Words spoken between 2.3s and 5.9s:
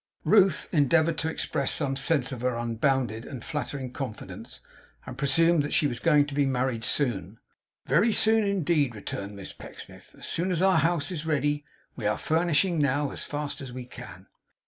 of her unbounded and flattering confidence; and presumed that she